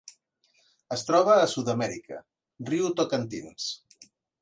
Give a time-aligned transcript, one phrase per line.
[0.95, 2.19] Es troba a Sud-amèrica:
[2.73, 3.73] riu Tocantins.